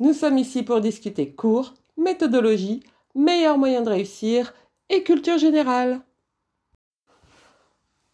Nous 0.00 0.14
sommes 0.14 0.38
ici 0.38 0.62
pour 0.62 0.80
discuter 0.80 1.30
cours, 1.30 1.74
méthodologie, 1.98 2.80
meilleurs 3.14 3.58
moyens 3.58 3.84
de 3.84 3.90
réussir 3.90 4.54
et 4.88 5.02
culture 5.02 5.36
générale. 5.36 6.00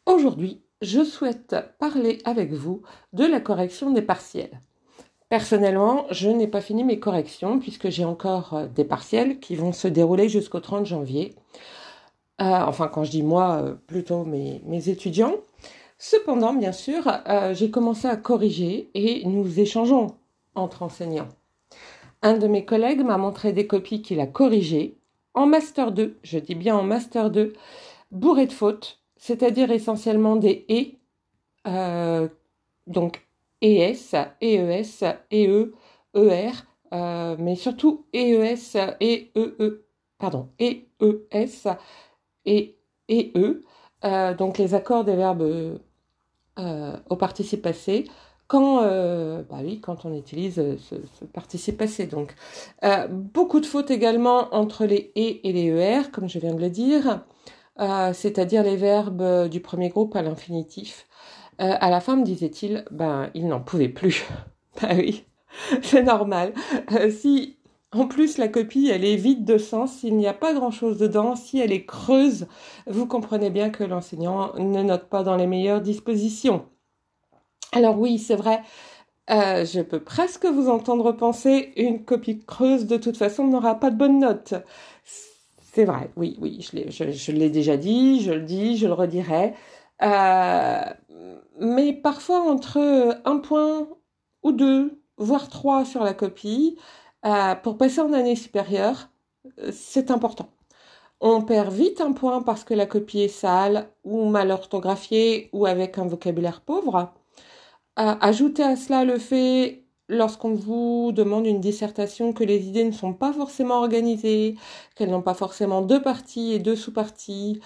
Aujourd'hui, 0.05 0.63
je 0.83 1.05
souhaite 1.05 1.55
parler 1.79 2.19
avec 2.25 2.53
vous 2.53 2.83
de 3.13 3.25
la 3.25 3.41
correction 3.41 3.91
des 3.91 4.03
partiels. 4.03 4.61
Personnellement, 5.29 6.07
je 6.11 6.29
n'ai 6.29 6.49
pas 6.49 6.61
fini 6.61 6.83
mes 6.83 6.99
corrections 6.99 7.61
puisque 7.61 7.89
j'ai 7.89 8.05
encore 8.05 8.55
euh, 8.55 8.67
des 8.67 8.85
partiels 8.85 9.39
qui 9.39 9.55
vont 9.55 9.73
se 9.73 9.87
dérouler 9.87 10.29
jusqu'au 10.29 10.59
30 10.59 10.87
janvier. 10.87 11.37
Euh, 12.41 12.45
enfin, 12.67 12.89
quand 12.89 13.05
je 13.05 13.13
dis 13.13 13.23
moi, 13.23 13.63
euh, 13.63 13.75
plutôt 13.75 14.25
mes, 14.25 14.89
étudiants. 14.89 15.37
Cependant, 15.99 16.53
bien 16.53 16.73
sûr, 16.73 17.11
j'ai 17.53 17.71
commencé 17.71 18.07
à 18.07 18.17
corriger 18.17 18.91
et 18.93 19.25
nous 19.25 19.61
échangeons 19.61 20.17
entre 20.55 20.83
enseignants. 20.83 21.29
Un 22.27 22.39
de 22.39 22.49
mes 22.49 22.65
collègues 22.65 23.05
m'a 23.05 23.19
montré 23.19 23.53
des 23.53 23.69
copies 23.69 24.03
qu'il 24.03 24.19
a 24.19 24.27
corrigées. 24.27 24.99
En 25.35 25.47
Master 25.47 25.93
2, 25.93 26.19
je 26.25 26.41
dis 26.41 26.57
bien 26.57 26.75
en 26.75 26.83
Master 26.83 27.31
2, 27.31 27.53
bourré 28.11 28.47
de 28.47 28.53
fautes, 28.53 28.99
c'est-à-dire 29.17 29.71
essentiellement 29.71 30.35
des 30.35 30.65
et, 30.69 30.99
euh, 31.69 32.27
donc 32.89 33.25
ES, 33.63 34.17
EES, 34.43 35.05
EE, 35.31 35.73
ER, 36.17 36.51
euh, 36.93 37.37
mais 37.39 37.55
surtout 37.55 38.07
EES 38.13 38.77
et 38.99 39.31
EE, 39.37 39.55
e, 39.61 39.87
pardon, 40.19 40.49
EES 40.59 41.69
et 42.45 42.77
EE, 43.09 43.61
euh, 44.05 44.35
donc 44.35 44.59
les 44.59 44.75
accords 44.75 45.05
des 45.05 45.15
verbes 45.15 45.79
au 47.09 47.17
participe 47.17 47.63
passé, 47.63 48.09
quand, 48.49 48.83
euh, 48.83 49.43
bah 49.49 49.59
oui, 49.63 49.81
quand 49.81 50.05
on 50.05 50.15
utilise 50.15 50.59
euh, 50.59 50.77
ce, 50.79 51.25
participe 51.25 51.79
passé. 51.79 52.07
Donc, 52.07 52.35
euh, 52.85 53.09
beaucoup 53.09 53.61
de 53.61 53.67
fautes 53.67 53.91
également 53.91 54.55
entre 54.55 54.85
les 54.85 55.13
et 55.17 55.49
et 55.49 55.53
les 55.53 55.67
er, 55.67 56.11
comme 56.13 56.29
je 56.29 56.39
viens 56.39 56.55
de 56.55 56.61
le 56.61 56.71
dire, 56.71 57.25
c'est-à-dire 58.15 58.63
les 58.63 58.77
verbes 58.77 59.49
du 59.49 59.61
premier 59.61 59.91
groupe 59.91 60.17
à 60.17 60.23
l'infinitif. 60.23 61.07
à 61.59 61.91
la 61.91 62.01
fin, 62.01 62.17
me 62.17 62.25
disait-il, 62.25 62.85
ben, 62.91 63.31
il 63.35 63.49
n'en 63.49 63.61
pouvait 63.61 63.89
plus. 63.89 64.27
bah 64.81 64.89
oui, 64.97 65.27
c'est 65.83 66.03
normal. 66.03 66.55
si 67.11 67.59
en 67.93 68.07
plus 68.09 68.39
la 68.39 68.49
copie 68.49 68.89
elle 68.89 69.05
est 69.05 69.17
vide 69.17 69.45
de 69.45 69.59
sens, 69.59 69.93
s'il 69.93 70.17
n'y 70.17 70.27
a 70.27 70.35
pas 70.35 70.55
grand-chose 70.55 70.99
dedans, 70.99 71.37
si 71.37 71.59
elle 71.59 71.73
est 71.73 71.85
creuse, 71.85 72.47
vous 72.87 73.07
comprenez 73.07 73.51
bien 73.51 73.71
que 73.71 73.85
l'enseignant 73.85 74.55
ne 74.57 74.83
note 74.83 75.09
pas 75.09 75.23
dans 75.23 75.37
les 75.37 75.47
meilleures 75.47 75.83
dispositions. 75.83 76.67
Alors 77.77 77.99
oui, 77.99 78.19
c'est 78.19 78.37
vrai, 78.37 78.63
euh, 79.31 79.67
je 79.67 79.83
peux 79.83 80.01
presque 80.01 80.47
vous 80.47 80.71
entendre 80.71 81.13
penser, 81.13 81.75
une 81.77 82.07
copie 82.07 82.41
creuse 82.41 82.87
de 82.87 82.97
toute 82.97 83.19
façon 83.19 83.47
n'aura 83.47 83.75
pas 83.75 83.91
de 83.91 83.97
bonne 83.97 84.19
note. 84.19 84.55
C'est 85.75 85.85
vrai, 85.85 86.11
oui, 86.17 86.39
oui, 86.41 86.63
je 86.63 87.33
l'ai, 87.33 87.51
déjà 87.51 87.77
dit, 87.77 88.23
je 88.23 88.33
le 88.33 88.41
dis, 88.41 88.79
je 88.79 88.87
le 88.87 88.95
redirai. 88.95 89.53
Euh, 90.03 90.81
mais 91.61 91.93
parfois 91.93 92.41
entre 92.51 93.21
un 93.27 93.37
point 93.41 93.89
ou 94.43 94.53
deux, 94.53 95.03
voire 95.19 95.51
trois 95.51 95.85
sur 95.85 96.03
la 96.03 96.15
copie, 96.15 96.79
euh, 97.27 97.55
pour 97.57 97.77
passer 97.77 98.01
en 98.01 98.15
année 98.15 98.37
supérieure, 98.37 99.11
c'est 99.71 100.11
important. 100.11 100.49
On 101.21 101.43
perd 101.43 101.73
vite 101.75 102.01
un 102.01 102.13
point 102.13 102.41
parce 102.41 102.65
que 102.65 102.73
la 102.73 102.87
copie 102.87 103.21
est 103.21 103.29
sale 103.29 103.91
ou 104.05 104.31
mal 104.31 104.51
orthographiée 104.51 105.51
ou 105.53 105.67
avec 105.67 105.99
un 105.99 106.07
vocabulaire 106.07 106.63
pauvre. 106.63 107.13
Ajoutez 107.97 108.63
à 108.63 108.77
cela 108.77 109.05
le 109.05 109.19
fait, 109.19 109.85
lorsqu'on 110.09 110.55
vous 110.55 111.13
demande 111.13 111.47
une 111.47 111.61
dissertation, 111.61 112.33
que 112.35 112.45
les 112.45 112.67
idées 112.69 112.85
ne 112.85 112.91
sont 112.93 113.15
pas 113.15 113.33
forcément 113.33 113.77
organisées, 113.77 114.57
qu'elles 114.95 115.11
n'ont 115.11 115.23
pas 115.23 115.35
forcément 115.35 115.81
deux 115.83 116.03
parties 116.03 116.53
et 116.53 116.59
deux 116.59 116.77
sous-parties. 116.77 117.61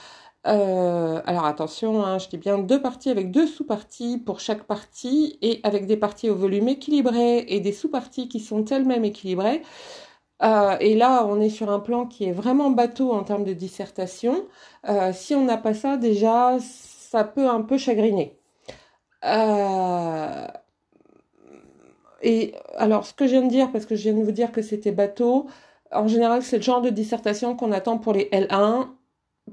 Euh, 0.46 1.20
alors 1.26 1.44
attention, 1.46 2.04
hein, 2.04 2.18
je 2.18 2.28
dis 2.28 2.38
bien 2.38 2.58
deux 2.58 2.80
parties 2.80 3.10
avec 3.10 3.30
deux 3.32 3.46
sous-parties 3.46 4.18
pour 4.18 4.40
chaque 4.40 4.64
partie 4.64 5.38
et 5.42 5.60
avec 5.64 5.86
des 5.86 5.96
parties 5.96 6.30
au 6.30 6.36
volume 6.36 6.68
équilibré 6.68 7.44
et 7.48 7.60
des 7.60 7.72
sous-parties 7.72 8.28
qui 8.28 8.40
sont 8.40 8.64
elles-mêmes 8.66 9.04
équilibrées. 9.04 9.62
Euh, 10.42 10.76
et 10.80 10.96
là, 10.96 11.26
on 11.26 11.40
est 11.40 11.50
sur 11.50 11.70
un 11.70 11.80
plan 11.80 12.06
qui 12.06 12.24
est 12.26 12.32
vraiment 12.32 12.70
bateau 12.70 13.12
en 13.12 13.24
termes 13.24 13.44
de 13.44 13.54
dissertation. 13.54 14.46
Euh, 14.88 15.12
si 15.12 15.34
on 15.34 15.44
n'a 15.44 15.58
pas 15.58 15.74
ça, 15.74 15.96
déjà, 15.98 16.58
ça 16.60 17.24
peut 17.24 17.48
un 17.48 17.62
peu 17.62 17.78
chagriner. 17.78 18.39
Euh, 19.24 20.46
et 22.22 22.54
alors, 22.76 23.06
ce 23.06 23.14
que 23.14 23.26
je 23.26 23.32
viens 23.32 23.42
de 23.42 23.48
dire, 23.48 23.70
parce 23.72 23.86
que 23.86 23.96
je 23.96 24.02
viens 24.02 24.18
de 24.18 24.24
vous 24.24 24.32
dire 24.32 24.52
que 24.52 24.62
c'était 24.62 24.92
bateau, 24.92 25.46
en 25.92 26.06
général, 26.08 26.42
c'est 26.42 26.56
le 26.58 26.62
genre 26.62 26.82
de 26.82 26.90
dissertation 26.90 27.56
qu'on 27.56 27.72
attend 27.72 27.98
pour 27.98 28.12
les 28.12 28.28
L1, 28.30 28.88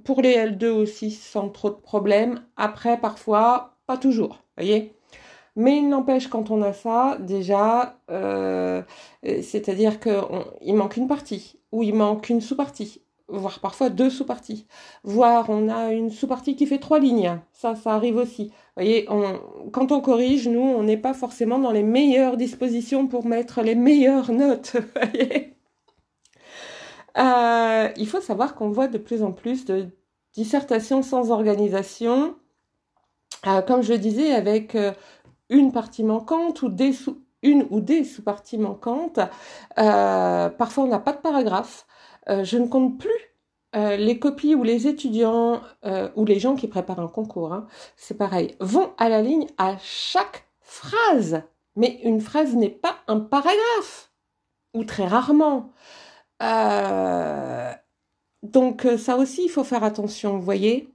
pour 0.03 0.21
les 0.21 0.35
L2 0.35 0.67
aussi, 0.69 1.11
sans 1.11 1.49
trop 1.49 1.69
de 1.69 1.75
problèmes. 1.75 2.41
Après, 2.57 2.99
parfois, 2.99 3.77
pas 3.87 3.97
toujours, 3.97 4.43
voyez 4.57 4.93
mais 5.57 5.77
il 5.77 5.89
n'empêche, 5.89 6.27
quand 6.27 6.51
on 6.51 6.61
a 6.61 6.71
ça, 6.71 7.17
déjà, 7.19 7.99
euh, 8.11 8.83
c'est-à-dire 9.23 9.99
qu'il 9.99 10.75
manque 10.75 10.97
une 10.97 11.07
partie, 11.07 11.59
ou 11.71 11.81
il 11.81 11.95
manque 11.95 12.29
une 12.29 12.41
sous-partie, 12.41 13.01
voire 13.27 13.59
parfois 13.59 13.89
deux 13.89 14.11
sous-parties. 14.11 14.67
Voire 15.03 15.49
on 15.49 15.67
a 15.67 15.91
une 15.93 16.11
sous-partie 16.11 16.55
qui 16.55 16.67
fait 16.67 16.77
trois 16.77 16.99
lignes. 16.99 17.39
Ça, 17.53 17.75
ça 17.75 17.93
arrive 17.93 18.17
aussi. 18.17 18.51
Voyez, 18.77 19.07
quand 19.73 19.91
on 19.91 20.01
corrige, 20.01 20.47
nous, 20.47 20.61
on 20.61 20.83
n'est 20.83 20.97
pas 20.97 21.15
forcément 21.15 21.57
dans 21.57 21.71
les 21.71 21.81
meilleures 21.81 22.37
dispositions 22.37 23.07
pour 23.07 23.25
mettre 23.25 23.63
les 23.63 23.73
meilleures 23.73 24.31
notes. 24.31 24.77
voyez 24.95 25.55
euh, 27.17 27.89
il 27.97 28.07
faut 28.07 28.21
savoir 28.21 28.53
qu'on 28.53 28.69
voit 28.69 28.87
de 28.87 28.99
plus 28.99 29.23
en 29.23 29.31
plus 29.31 29.65
de 29.65 29.87
dissertations 30.33 31.01
sans 31.01 31.31
organisation, 31.31 32.35
euh, 33.47 33.63
comme 33.63 33.81
je 33.81 33.93
disais, 33.93 34.31
avec 34.33 34.75
euh, 34.75 34.93
une 35.49 35.71
partie 35.71 36.03
manquante 36.03 36.61
ou 36.61 36.71
une 37.41 37.65
ou 37.71 37.81
des 37.81 38.03
sous-parties 38.03 38.59
manquantes. 38.59 39.19
parfois, 39.75 40.83
on 40.83 40.87
n'a 40.87 40.99
pas 40.99 41.13
de 41.13 41.21
paragraphe. 41.21 41.87
Je 42.27 42.57
ne 42.57 42.67
compte 42.67 42.99
plus 42.99 43.26
euh, 43.75 43.97
les 43.97 44.17
copies 44.19 44.55
où 44.55 44.63
les 44.63 44.87
étudiants 44.87 45.61
euh, 45.85 46.09
ou 46.15 46.25
les 46.25 46.39
gens 46.39 46.55
qui 46.55 46.67
préparent 46.67 46.99
un 46.99 47.07
concours, 47.07 47.53
hein, 47.53 47.67
c'est 47.95 48.17
pareil, 48.17 48.55
vont 48.59 48.93
à 48.97 49.09
la 49.09 49.21
ligne 49.21 49.47
à 49.57 49.77
chaque 49.79 50.47
phrase. 50.61 51.43
Mais 51.75 51.99
une 52.03 52.21
phrase 52.21 52.55
n'est 52.55 52.69
pas 52.69 52.97
un 53.07 53.19
paragraphe, 53.19 54.11
ou 54.73 54.83
très 54.83 55.05
rarement. 55.07 55.71
donc 58.43 58.87
ça 58.97 59.17
aussi, 59.17 59.43
il 59.45 59.49
faut 59.49 59.63
faire 59.63 59.83
attention, 59.83 60.37
vous 60.37 60.41
voyez. 60.43 60.93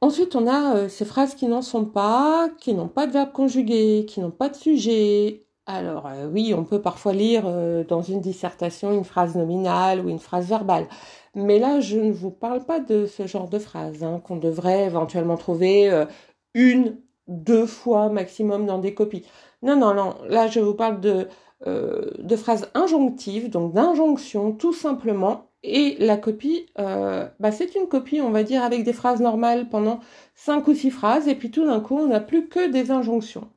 Ensuite, 0.00 0.36
on 0.36 0.46
a 0.46 0.88
ces 0.88 1.04
phrases 1.04 1.34
qui 1.34 1.46
n'en 1.46 1.62
sont 1.62 1.84
pas, 1.84 2.48
qui 2.58 2.74
n'ont 2.74 2.88
pas 2.88 3.06
de 3.06 3.12
verbe 3.12 3.32
conjugué, 3.32 4.04
qui 4.06 4.20
n'ont 4.20 4.30
pas 4.30 4.48
de 4.48 4.56
sujet, 4.56 5.45
alors 5.66 6.06
euh, 6.06 6.28
oui, 6.32 6.54
on 6.56 6.64
peut 6.64 6.80
parfois 6.80 7.12
lire 7.12 7.44
euh, 7.46 7.84
dans 7.84 8.02
une 8.02 8.20
dissertation 8.20 8.92
une 8.92 9.04
phrase 9.04 9.34
nominale 9.36 10.00
ou 10.04 10.08
une 10.08 10.20
phrase 10.20 10.48
verbale. 10.48 10.86
Mais 11.34 11.58
là, 11.58 11.80
je 11.80 11.98
ne 11.98 12.12
vous 12.12 12.30
parle 12.30 12.64
pas 12.64 12.80
de 12.80 13.06
ce 13.06 13.26
genre 13.26 13.48
de 13.48 13.58
phrase 13.58 14.02
hein, 14.04 14.20
qu'on 14.24 14.36
devrait 14.36 14.84
éventuellement 14.84 15.36
trouver 15.36 15.90
euh, 15.90 16.06
une, 16.54 16.98
deux 17.28 17.66
fois 17.66 18.08
maximum 18.08 18.66
dans 18.66 18.78
des 18.78 18.94
copies. 18.94 19.26
Non, 19.62 19.76
non, 19.76 19.94
non. 19.94 20.14
Là, 20.28 20.46
je 20.46 20.60
vous 20.60 20.74
parle 20.74 21.00
de, 21.00 21.28
de 21.66 22.36
phrases 22.36 22.70
injonctives, 22.74 23.50
donc 23.50 23.72
d'injonctions 23.74 24.52
tout 24.52 24.72
simplement. 24.72 25.50
Et 25.62 25.96
la 25.98 26.16
copie, 26.16 26.66
bah, 26.76 27.52
c'est 27.52 27.74
une 27.74 27.88
copie, 27.88 28.20
on 28.20 28.30
va 28.30 28.44
dire, 28.44 28.62
avec 28.62 28.84
des 28.84 28.92
phrases 28.92 29.20
normales 29.20 29.68
pendant 29.68 30.00
cinq 30.34 30.68
ou 30.68 30.74
six 30.74 30.90
phrases. 30.90 31.26
Et 31.26 31.34
puis 31.34 31.50
tout 31.50 31.66
d'un 31.66 31.80
coup, 31.80 31.96
on 31.98 32.06
n'a 32.08 32.20
plus 32.20 32.48
que 32.48 32.70
des 32.70 32.90
injonctions. 32.92 33.48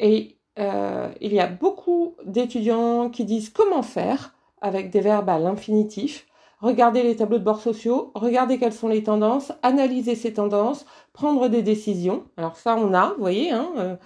Et 0.00 0.35
euh, 0.58 1.08
il 1.20 1.34
y 1.34 1.40
a 1.40 1.46
beaucoup 1.46 2.16
d'étudiants 2.24 3.10
qui 3.10 3.24
disent 3.24 3.50
comment 3.50 3.82
faire 3.82 4.34
avec 4.60 4.90
des 4.90 5.00
verbes 5.00 5.28
à 5.28 5.38
l'infinitif. 5.38 6.26
regarder 6.60 7.02
les 7.02 7.16
tableaux 7.16 7.38
de 7.38 7.44
bord 7.44 7.60
sociaux, 7.60 8.12
regarder 8.14 8.58
quelles 8.58 8.72
sont 8.72 8.88
les 8.88 9.02
tendances, 9.02 9.52
analyser 9.62 10.14
ces 10.14 10.32
tendances, 10.32 10.86
prendre 11.12 11.48
des 11.48 11.62
décisions. 11.62 12.24
Alors 12.36 12.56
ça, 12.56 12.76
on 12.76 12.94
a, 12.94 13.08
vous 13.10 13.20
voyez, 13.20 13.50
hein, 13.50 13.68
euh, 13.76 13.96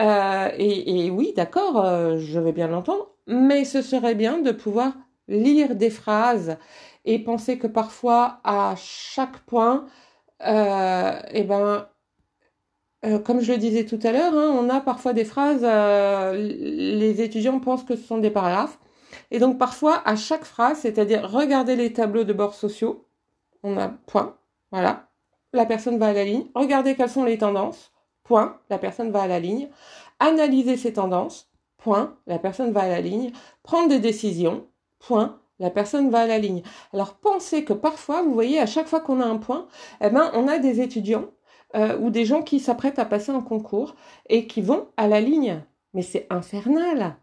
euh, 0.00 0.48
et, 0.58 1.10
oui, 1.10 1.32
d'accord, 1.36 1.84
je 2.18 2.40
vais 2.40 2.52
bien 2.52 2.68
l'entendre, 2.68 3.08
mais 3.26 3.64
ce 3.64 3.82
serait 3.82 4.16
bien 4.16 4.38
de 4.38 4.50
pouvoir 4.50 4.94
lire 5.28 5.76
des 5.76 5.90
phrases 5.90 6.58
et 7.04 7.18
penser 7.20 7.58
que 7.58 7.68
parfois, 7.68 8.40
à 8.44 8.74
chaque 8.76 9.38
point, 9.46 9.86
eh 10.40 11.44
ben, 11.44 11.86
comme 13.24 13.40
je 13.40 13.52
le 13.52 13.58
disais 13.58 13.84
tout 13.84 13.98
à 14.02 14.12
l'heure, 14.12 14.32
hein, 14.34 14.56
on 14.56 14.68
a 14.68 14.80
parfois 14.80 15.12
des 15.12 15.24
phrases, 15.24 15.62
les 16.34 17.20
étudiants 17.20 17.58
pensent 17.60 17.84
que 17.84 17.96
ce 17.96 18.02
sont 18.02 18.18
des 18.18 18.30
paragraphes. 18.30 18.78
Et 19.30 19.38
donc 19.38 19.58
parfois, 19.58 20.02
à 20.04 20.14
chaque 20.16 20.44
phrase, 20.44 20.78
c'est-à-dire 20.78 21.30
regarder 21.30 21.74
les 21.76 21.92
tableaux 21.92 22.24
de 22.24 22.32
bord 22.32 22.54
sociaux, 22.54 23.06
on 23.62 23.76
a 23.78 23.88
point, 23.88 24.36
voilà, 24.70 25.08
la 25.52 25.66
personne 25.66 25.98
va 25.98 26.08
à 26.08 26.12
la 26.12 26.24
ligne, 26.24 26.46
regardez 26.54 26.94
quelles 26.94 27.10
sont 27.10 27.24
les 27.24 27.38
tendances, 27.38 27.92
point, 28.24 28.58
la 28.70 28.78
personne 28.78 29.10
va 29.10 29.22
à 29.22 29.26
la 29.26 29.40
ligne, 29.40 29.68
analyser 30.20 30.76
ces 30.76 30.94
tendances, 30.94 31.48
point, 31.78 32.16
la 32.26 32.38
personne 32.38 32.72
va 32.72 32.82
à 32.82 32.88
la 32.88 33.00
ligne, 33.00 33.32
prendre 33.62 33.88
des 33.88 33.98
décisions, 33.98 34.66
point, 34.98 35.38
la 35.58 35.70
personne 35.70 36.10
va 36.10 36.20
à 36.20 36.26
la 36.26 36.38
ligne. 36.38 36.62
Alors 36.92 37.14
pensez 37.14 37.64
que 37.64 37.72
parfois, 37.72 38.22
vous 38.22 38.34
voyez, 38.34 38.58
à 38.58 38.66
chaque 38.66 38.88
fois 38.88 39.00
qu'on 39.00 39.20
a 39.20 39.26
un 39.26 39.36
point, 39.36 39.66
eh 40.00 40.10
ben, 40.10 40.30
on 40.34 40.48
a 40.48 40.58
des 40.58 40.80
étudiants 40.80 41.26
euh, 41.74 41.98
ou 41.98 42.10
des 42.10 42.24
gens 42.24 42.42
qui 42.42 42.60
s'apprêtent 42.60 42.98
à 42.98 43.04
passer 43.04 43.30
un 43.30 43.40
concours 43.40 43.94
et 44.28 44.46
qui 44.46 44.62
vont 44.62 44.88
à 44.96 45.08
la 45.08 45.20
ligne. 45.20 45.62
Mais 45.94 46.02
c'est 46.02 46.26
infernal 46.30 47.16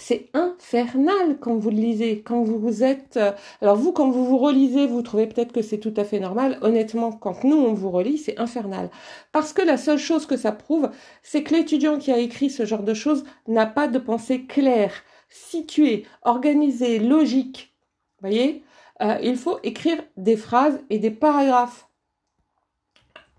c'est 0.00 0.30
infernal 0.32 1.38
quand 1.40 1.56
vous 1.56 1.70
le 1.70 1.76
lisez, 1.76 2.22
quand 2.22 2.42
vous 2.42 2.58
vous 2.58 2.82
êtes... 2.82 3.18
Euh, 3.18 3.32
alors 3.60 3.76
vous, 3.76 3.92
quand 3.92 4.10
vous 4.10 4.24
vous 4.24 4.38
relisez, 4.38 4.86
vous 4.86 5.02
trouvez 5.02 5.26
peut-être 5.26 5.52
que 5.52 5.62
c'est 5.62 5.78
tout 5.78 5.92
à 5.96 6.04
fait 6.04 6.20
normal. 6.20 6.58
Honnêtement, 6.62 7.12
quand 7.12 7.44
nous, 7.44 7.56
on 7.56 7.74
vous 7.74 7.90
relit, 7.90 8.16
c'est 8.16 8.38
infernal. 8.38 8.90
Parce 9.32 9.52
que 9.52 9.62
la 9.62 9.76
seule 9.76 9.98
chose 9.98 10.26
que 10.26 10.38
ça 10.38 10.52
prouve, 10.52 10.90
c'est 11.22 11.42
que 11.42 11.54
l'étudiant 11.54 11.98
qui 11.98 12.12
a 12.12 12.18
écrit 12.18 12.50
ce 12.50 12.64
genre 12.64 12.82
de 12.82 12.94
choses 12.94 13.24
n'a 13.46 13.66
pas 13.66 13.88
de 13.88 13.98
pensée 13.98 14.46
claire, 14.46 14.94
située, 15.28 16.06
organisée, 16.22 16.98
logique. 16.98 17.74
Vous 18.20 18.28
voyez? 18.28 18.64
Euh, 19.02 19.18
Il 19.22 19.36
faut 19.36 19.58
écrire 19.62 20.02
des 20.16 20.36
phrases 20.36 20.80
et 20.88 20.98
des 20.98 21.10
paragraphes. 21.10 21.89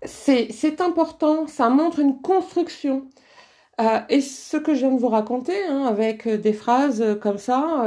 C'est 0.04 0.80
important, 0.80 1.46
ça 1.46 1.68
montre 1.68 2.00
une 2.00 2.20
construction. 2.20 3.08
Euh, 3.80 4.00
et 4.08 4.20
ce 4.20 4.56
que 4.56 4.74
je 4.74 4.80
viens 4.80 4.94
de 4.94 5.00
vous 5.00 5.08
raconter, 5.08 5.54
hein, 5.64 5.86
avec 5.86 6.26
euh, 6.26 6.36
des 6.36 6.52
phrases 6.52 7.00
euh, 7.00 7.14
comme 7.14 7.38
ça, 7.38 7.84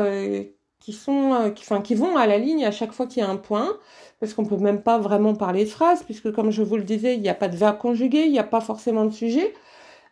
qui 0.79 0.93
sont, 0.93 1.51
vont 1.91 2.17
à 2.17 2.27
la 2.27 2.37
ligne 2.37 2.65
à 2.65 2.71
chaque 2.71 2.91
fois 2.91 3.07
qu'il 3.07 3.23
y 3.23 3.25
a 3.25 3.29
un 3.29 3.37
point, 3.37 3.77
parce 4.19 4.33
qu'on 4.33 4.45
peut 4.45 4.57
même 4.57 4.81
pas 4.83 4.97
vraiment 4.99 5.35
parler 5.35 5.65
de 5.65 5.69
phrases, 5.69 6.03
puisque 6.03 6.31
comme 6.31 6.51
je 6.51 6.63
vous 6.63 6.77
le 6.77 6.83
disais, 6.83 7.15
il 7.15 7.21
n'y 7.21 7.29
a 7.29 7.33
pas 7.35 7.47
de 7.47 7.55
verbe 7.57 7.77
conjugué, 7.77 8.23
il 8.25 8.31
n'y 8.31 8.39
a 8.39 8.43
pas 8.43 8.61
forcément 8.61 9.05
de 9.05 9.11
sujet. 9.11 9.53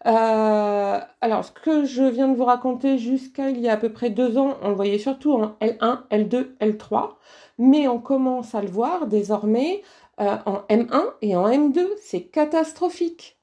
alors, 0.05 1.45
ce 1.45 1.51
que 1.51 1.85
je 1.85 2.03
viens 2.03 2.27
de 2.27 2.35
vous 2.35 2.45
raconter 2.45 2.97
jusqu'à 2.97 3.49
il 3.49 3.59
y 3.61 3.69
a 3.69 3.73
à 3.73 3.77
peu 3.77 3.89
près 3.91 4.09
deux 4.09 4.37
ans, 4.37 4.57
on 4.61 4.69
le 4.69 4.75
voyait 4.75 4.99
surtout 4.99 5.33
en 5.33 5.55
L1, 5.61 5.99
L2, 6.11 6.57
L3, 6.59 7.11
mais 7.57 7.87
on 7.87 7.99
commence 7.99 8.55
à 8.55 8.61
le 8.61 8.67
voir 8.69 9.07
désormais 9.07 9.81
en 10.17 10.63
M1 10.69 11.03
et 11.21 11.35
en 11.35 11.47
M2. 11.49 11.87
C'est 12.01 12.23
catastrophique. 12.23 13.37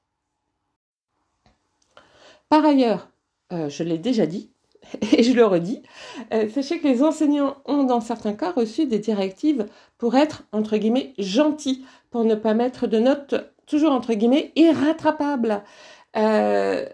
Par 2.51 2.65
ailleurs, 2.65 3.07
euh, 3.53 3.69
je 3.69 3.81
l'ai 3.83 3.97
déjà 3.97 4.25
dit, 4.25 4.51
et 5.13 5.23
je 5.23 5.31
le 5.31 5.45
redis, 5.45 5.81
euh, 6.33 6.49
sachez 6.49 6.79
que 6.79 6.87
les 6.87 7.01
enseignants 7.01 7.55
ont 7.63 7.83
dans 7.83 8.01
certains 8.01 8.33
cas 8.33 8.51
reçu 8.51 8.85
des 8.85 8.99
directives 8.99 9.67
pour 9.97 10.15
être, 10.15 10.43
entre 10.51 10.75
guillemets, 10.75 11.13
gentils, 11.17 11.85
pour 12.09 12.25
ne 12.25 12.35
pas 12.35 12.53
mettre 12.53 12.87
de 12.87 12.99
notes, 12.99 13.35
toujours 13.67 13.93
entre 13.93 14.13
guillemets, 14.15 14.51
irrattrapables. 14.57 15.63
Euh, 16.17 16.85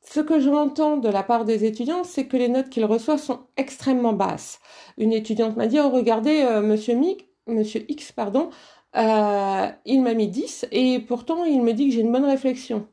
ce 0.00 0.20
que 0.20 0.38
j'entends 0.38 0.96
de 0.96 1.08
la 1.08 1.24
part 1.24 1.44
des 1.44 1.64
étudiants, 1.64 2.04
c'est 2.04 2.26
que 2.26 2.36
les 2.36 2.48
notes 2.48 2.68
qu'ils 2.68 2.84
reçoivent 2.84 3.20
sont 3.20 3.40
extrêmement 3.56 4.12
basses. 4.12 4.60
Une 4.96 5.12
étudiante 5.12 5.56
m'a 5.56 5.66
dit, 5.66 5.80
oh 5.80 5.90
regardez, 5.90 6.44
monsieur, 6.62 6.96
monsieur 7.48 7.84
X, 7.88 8.12
pardon, 8.12 8.50
il 8.94 10.02
m'a 10.02 10.14
mis 10.14 10.28
10 10.28 10.66
et 10.72 11.00
pourtant 11.00 11.44
il 11.44 11.62
me 11.62 11.72
dit 11.72 11.88
que 11.88 11.94
j'ai 11.94 12.00
une 12.00 12.12
bonne 12.12 12.24
réflexion. 12.24 12.88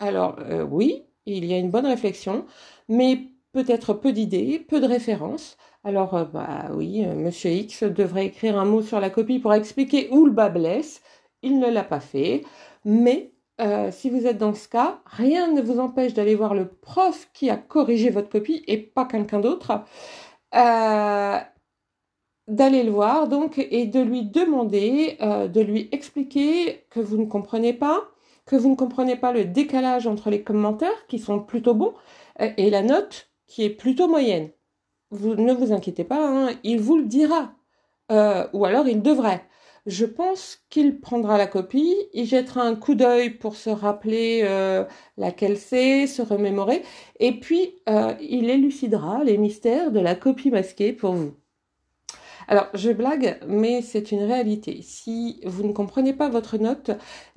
Alors 0.00 0.38
oui, 0.70 1.04
il 1.26 1.44
y 1.44 1.54
a 1.54 1.58
une 1.58 1.70
bonne 1.70 1.86
réflexion, 1.86 2.46
mais 2.88 3.30
peut-être 3.54 3.94
peu 3.94 4.12
d'idées, 4.12 4.58
peu 4.58 4.80
de 4.80 4.86
références. 4.86 5.56
Alors, 5.84 6.14
euh, 6.14 6.24
bah 6.24 6.70
oui, 6.74 7.04
euh, 7.06 7.14
Monsieur 7.14 7.50
X 7.50 7.84
devrait 7.84 8.26
écrire 8.26 8.58
un 8.58 8.64
mot 8.64 8.82
sur 8.82 9.00
la 9.00 9.10
copie 9.10 9.38
pour 9.38 9.54
expliquer 9.54 10.08
où 10.10 10.26
le 10.26 10.32
bas 10.32 10.50
blesse. 10.50 11.02
Il 11.42 11.58
ne 11.58 11.70
l'a 11.70 11.84
pas 11.84 12.00
fait, 12.00 12.42
mais 12.84 13.32
euh, 13.60 13.90
si 13.92 14.10
vous 14.10 14.26
êtes 14.26 14.38
dans 14.38 14.54
ce 14.54 14.68
cas, 14.68 15.00
rien 15.06 15.52
ne 15.52 15.62
vous 15.62 15.78
empêche 15.78 16.14
d'aller 16.14 16.34
voir 16.34 16.54
le 16.54 16.68
prof 16.68 17.28
qui 17.32 17.50
a 17.50 17.56
corrigé 17.56 18.10
votre 18.10 18.28
copie 18.28 18.64
et 18.66 18.78
pas 18.78 19.04
quelqu'un 19.04 19.40
d'autre. 19.40 19.84
D'aller 22.48 22.82
le 22.82 22.90
voir 22.90 23.28
donc 23.28 23.58
et 23.58 23.86
de 23.86 24.00
lui 24.00 24.22
demander, 24.22 25.16
de 25.20 25.60
lui 25.60 25.88
expliquer 25.92 26.84
que 26.90 27.00
vous 27.00 27.16
ne 27.16 27.24
comprenez 27.24 27.72
pas, 27.72 28.02
que 28.46 28.56
vous 28.56 28.70
ne 28.70 28.76
comprenez 28.76 29.16
pas 29.16 29.32
le 29.32 29.44
décalage 29.44 30.06
entre 30.06 30.30
les 30.30 30.42
commentaires 30.42 31.06
qui 31.08 31.18
sont 31.18 31.40
plutôt 31.40 31.74
bons 31.74 31.94
euh, 32.40 32.50
et 32.56 32.70
la 32.70 32.82
note 32.82 33.30
qui 33.46 33.64
est 33.64 33.70
plutôt 33.70 34.08
moyenne. 34.08 34.50
Vous 35.10 35.34
ne 35.34 35.52
vous 35.52 35.72
inquiétez 35.72 36.04
pas, 36.04 36.26
hein, 36.26 36.50
il 36.62 36.80
vous 36.80 36.98
le 36.98 37.04
dira. 37.04 37.52
Euh, 38.12 38.46
ou 38.52 38.64
alors 38.64 38.88
il 38.88 39.02
devrait. 39.02 39.44
Je 39.86 40.06
pense 40.06 40.64
qu'il 40.70 41.00
prendra 41.00 41.36
la 41.38 41.46
copie, 41.46 41.94
il 42.14 42.24
jettera 42.26 42.62
un 42.62 42.74
coup 42.74 42.94
d'œil 42.94 43.30
pour 43.30 43.54
se 43.54 43.70
rappeler 43.70 44.40
euh, 44.44 44.84
laquelle 45.18 45.58
c'est, 45.58 46.06
se 46.06 46.22
remémorer, 46.22 46.82
et 47.20 47.38
puis 47.38 47.74
il 48.20 48.48
élucidera 48.48 49.24
les 49.24 49.36
mystères 49.36 49.92
de 49.92 50.00
la 50.00 50.14
copie 50.14 50.50
masquée 50.50 50.94
pour 50.94 51.12
vous. 51.12 51.34
Alors, 52.48 52.66
je 52.74 52.90
blague, 52.90 53.38
mais 53.46 53.82
c'est 53.82 54.12
une 54.12 54.22
réalité. 54.22 54.80
Si 54.82 55.40
vous 55.44 55.62
ne 55.66 55.72
comprenez 55.72 56.12
pas 56.12 56.28
votre 56.28 56.58
note, 56.58 56.90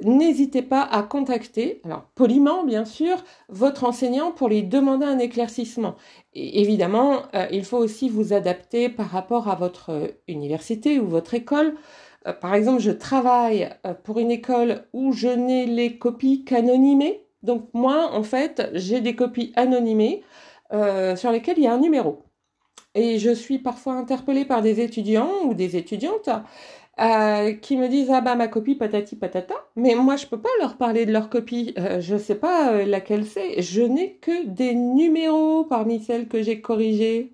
n'hésitez 0.04 0.62
pas 0.62 0.82
à 0.82 1.04
contacter, 1.04 1.82
alors 1.86 2.04
poliment 2.16 2.64
bien 2.64 2.86
sûr, 2.86 3.24
votre 3.50 3.84
enseignant 3.86 4.32
pour 4.32 4.50
lui 4.50 4.64
demander 4.64 5.06
un 5.06 5.20
éclaircissement. 5.20 5.96
Évidemment, 6.34 7.24
euh, 7.36 7.48
il 7.52 7.64
faut 7.66 7.78
aussi 7.78 8.10
vous 8.10 8.34
adapter 8.34 8.90
par 8.90 9.10
rapport 9.10 9.48
à 9.48 9.56
votre 9.56 9.92
euh, 9.92 10.08
université 10.28 11.00
ou 11.00 11.08
votre 11.08 11.34
école. 11.34 11.76
Euh, 12.28 12.34
par 12.34 12.54
exemple, 12.54 12.82
je 12.82 12.92
travaille 12.92 13.70
pour 14.04 14.20
une 14.20 14.32
école 14.32 14.86
où 14.94 15.14
je 15.14 15.30
n'ai 15.30 15.66
les 15.66 15.98
copies 15.98 16.44
qu'anonymées. 16.44 17.24
Donc 17.44 17.70
moi, 17.74 18.12
en 18.14 18.24
fait, 18.24 18.70
j'ai 18.74 19.02
des 19.02 19.16
copies 19.16 19.54
anonymées 19.56 20.24
sur 21.16 21.32
lesquelles 21.32 21.58
il 21.58 21.64
y 21.64 21.68
a 21.68 21.74
un 21.74 21.80
numéro. 21.80 22.27
Et 22.98 23.20
je 23.20 23.30
suis 23.30 23.60
parfois 23.60 23.94
interpellée 23.94 24.44
par 24.44 24.64
des 24.64 24.82
étudiants 24.82 25.30
ou 25.44 25.54
des 25.54 25.78
étudiantes 25.78 26.30
euh, 27.00 27.54
qui 27.54 27.78
me 27.78 27.88
disent 27.90 28.10
ah 28.10 28.22
bah 28.22 28.34
ma 28.34 28.48
copie 28.48 28.74
patati 28.74 29.16
patata, 29.16 29.54
mais 29.76 29.94
moi 29.94 30.16
je 30.16 30.26
peux 30.26 30.42
pas 30.42 30.50
leur 30.60 30.78
parler 30.78 31.06
de 31.06 31.12
leur 31.12 31.30
copie, 31.30 31.76
euh, 31.78 32.02
je 32.02 32.18
sais 32.18 32.34
pas 32.34 32.72
euh, 32.72 32.86
laquelle 32.86 33.28
c'est, 33.28 33.62
je 33.62 33.84
n'ai 33.84 34.16
que 34.16 34.48
des 34.48 34.74
numéros 34.74 35.64
parmi 35.64 36.00
celles 36.00 36.28
que 36.28 36.42
j'ai 36.42 36.60
corrigées. 36.60 37.34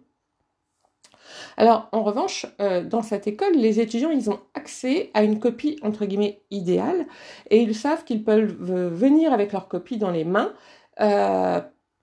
Alors 1.55 1.87
en 1.93 2.03
revanche, 2.03 2.45
dans 2.89 3.01
cette 3.01 3.27
école, 3.27 3.53
les 3.55 3.79
étudiants 3.79 4.09
ils 4.09 4.29
ont 4.29 4.39
accès 4.55 5.11
à 5.13 5.23
une 5.23 5.39
copie 5.39 5.79
entre 5.81 6.05
guillemets 6.05 6.41
idéale. 6.51 7.05
Et 7.49 7.61
ils 7.61 7.75
savent 7.75 8.03
qu'ils 8.03 8.23
peuvent 8.23 8.53
venir 8.53 9.31
avec 9.31 9.53
leur 9.53 9.67
copie 9.69 9.97
dans 9.97 10.11
les 10.11 10.25
mains 10.25 10.51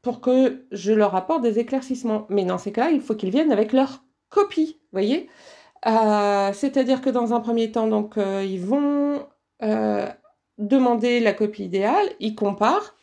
pour 0.02 0.20
que 0.20 0.66
je 0.72 0.92
leur 0.92 1.14
apporte 1.14 1.42
des 1.42 1.58
éclaircissements. 1.58 2.26
Mais 2.28 2.44
dans 2.44 2.58
ces 2.58 2.72
cas-là, 2.72 2.90
il 2.90 3.00
faut 3.00 3.14
qu'ils 3.14 3.30
viennent 3.30 3.52
avec 3.52 3.72
leur 3.72 4.04
copie, 4.30 4.80
voyez? 4.92 5.28
Euh, 5.86 6.52
C'est-à-dire 6.52 7.00
que 7.00 7.10
dans 7.10 7.34
un 7.34 7.40
premier 7.40 7.72
temps, 7.72 7.86
donc, 7.86 8.18
euh, 8.18 8.44
ils 8.44 8.60
vont 8.60 9.26
euh, 9.62 10.08
demander 10.58 11.20
la 11.20 11.32
copie 11.32 11.64
idéale, 11.64 12.08
ils 12.20 12.34
comparent. 12.34 12.94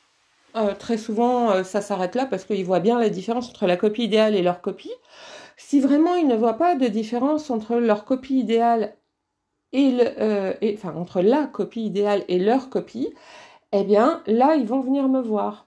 très 0.79 0.97
souvent, 0.97 1.63
ça 1.63 1.81
s'arrête 1.81 2.15
là 2.15 2.25
parce 2.25 2.43
qu'ils 2.45 2.65
voient 2.65 2.79
bien 2.79 2.99
la 2.99 3.09
différence 3.09 3.49
entre 3.49 3.67
la 3.67 3.77
copie 3.77 4.05
idéale 4.05 4.35
et 4.35 4.41
leur 4.41 4.61
copie. 4.61 4.91
Si 5.57 5.79
vraiment 5.79 6.15
ils 6.15 6.27
ne 6.27 6.35
voient 6.35 6.57
pas 6.57 6.75
de 6.75 6.87
différence 6.87 7.51
entre 7.51 7.75
leur 7.75 8.05
copie 8.05 8.39
idéale 8.39 8.95
et, 9.71 9.91
le, 9.91 10.55
enfin 10.73 10.95
entre 10.95 11.21
la 11.21 11.45
copie 11.47 11.85
idéale 11.85 12.23
et 12.27 12.39
leur 12.39 12.69
copie, 12.71 13.13
eh 13.71 13.83
bien 13.83 14.23
là 14.25 14.55
ils 14.55 14.65
vont 14.65 14.81
venir 14.81 15.07
me 15.09 15.21
voir. 15.21 15.66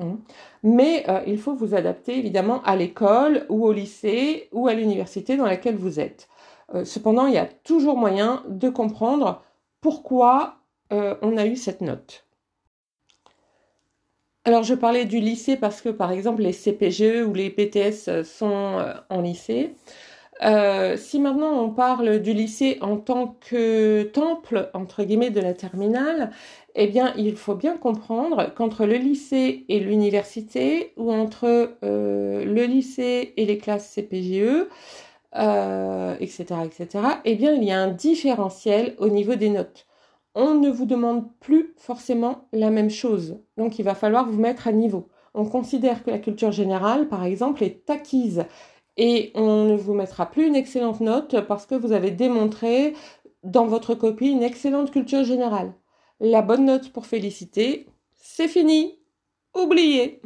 Hein. 0.00 0.18
Mais 0.62 1.08
euh, 1.08 1.22
il 1.26 1.38
faut 1.38 1.54
vous 1.54 1.74
adapter 1.74 2.18
évidemment 2.18 2.62
à 2.62 2.76
l'école 2.76 3.46
ou 3.48 3.64
au 3.64 3.72
lycée 3.72 4.48
ou 4.52 4.66
à 4.66 4.74
l'université 4.74 5.36
dans 5.36 5.44
laquelle 5.44 5.76
vous 5.76 6.00
êtes. 6.00 6.28
Euh, 6.74 6.84
cependant, 6.84 7.26
il 7.26 7.34
y 7.34 7.38
a 7.38 7.46
toujours 7.46 7.96
moyen 7.96 8.42
de 8.48 8.68
comprendre 8.68 9.42
pourquoi 9.80 10.56
euh, 10.92 11.14
on 11.22 11.36
a 11.36 11.46
eu 11.46 11.56
cette 11.56 11.80
note. 11.80 12.26
Alors 14.46 14.62
je 14.62 14.74
parlais 14.74 15.06
du 15.06 15.20
lycée 15.20 15.56
parce 15.56 15.80
que 15.80 15.88
par 15.88 16.10
exemple 16.12 16.42
les 16.42 16.52
CPGE 16.52 17.24
ou 17.26 17.32
les 17.32 17.48
PTS 17.48 18.22
sont 18.24 18.84
en 19.08 19.20
lycée. 19.22 19.74
Euh, 20.42 20.96
si 20.96 21.20
maintenant 21.20 21.62
on 21.62 21.70
parle 21.70 22.18
du 22.20 22.32
lycée 22.32 22.78
en 22.80 22.96
tant 22.96 23.36
que 23.40 24.02
temple, 24.02 24.70
entre 24.74 25.04
guillemets, 25.04 25.30
de 25.30 25.40
la 25.40 25.54
terminale, 25.54 26.30
eh 26.74 26.88
bien, 26.88 27.14
il 27.16 27.36
faut 27.36 27.54
bien 27.54 27.76
comprendre 27.76 28.52
qu'entre 28.54 28.84
le 28.84 28.96
lycée 28.96 29.64
et 29.68 29.78
l'université, 29.78 30.92
ou 30.96 31.12
entre 31.12 31.76
euh, 31.84 32.44
le 32.44 32.64
lycée 32.64 33.32
et 33.36 33.46
les 33.46 33.58
classes 33.58 33.94
CPGE, 33.94 34.66
etc., 36.20 36.44
etc., 36.64 36.88
eh 37.24 37.34
bien, 37.36 37.52
il 37.54 37.64
y 37.64 37.72
a 37.72 37.80
un 37.80 37.88
différentiel 37.88 38.94
au 38.98 39.08
niveau 39.08 39.34
des 39.36 39.50
notes. 39.50 39.86
On 40.34 40.54
ne 40.54 40.68
vous 40.70 40.86
demande 40.86 41.28
plus 41.40 41.74
forcément 41.76 42.48
la 42.52 42.70
même 42.70 42.90
chose. 42.90 43.38
Donc, 43.56 43.78
il 43.78 43.84
va 43.84 43.94
falloir 43.94 44.28
vous 44.28 44.40
mettre 44.40 44.66
à 44.68 44.72
niveau. 44.72 45.08
On 45.34 45.46
considère 45.46 46.02
que 46.04 46.10
la 46.10 46.18
culture 46.18 46.52
générale, 46.52 47.08
par 47.08 47.24
exemple, 47.24 47.62
est 47.64 47.88
acquise 47.90 48.46
et 48.96 49.32
on 49.34 49.64
ne 49.64 49.76
vous 49.76 49.94
mettra 49.94 50.30
plus 50.30 50.46
une 50.46 50.56
excellente 50.56 51.00
note 51.00 51.40
parce 51.46 51.66
que 51.66 51.74
vous 51.74 51.92
avez 51.92 52.10
démontré 52.10 52.94
dans 53.42 53.66
votre 53.66 53.94
copie 53.94 54.30
une 54.30 54.42
excellente 54.42 54.90
culture 54.90 55.24
générale. 55.24 55.74
La 56.20 56.42
bonne 56.42 56.64
note 56.64 56.92
pour 56.92 57.06
féliciter, 57.06 57.86
c'est 58.14 58.48
fini. 58.48 58.98
Oubliez. 59.54 60.20